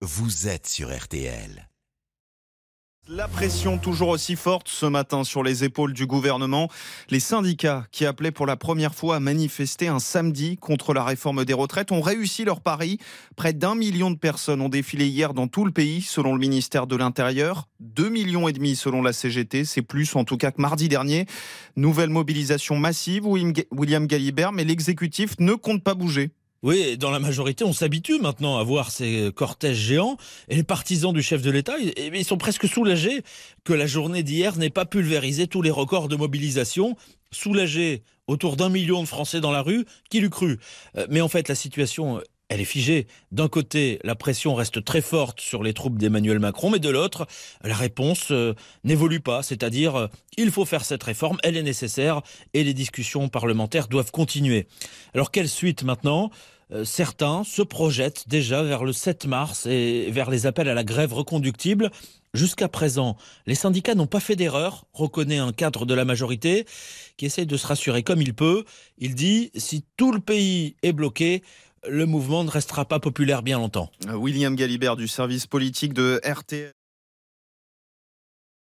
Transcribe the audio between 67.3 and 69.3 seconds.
de se rassurer comme il peut. Il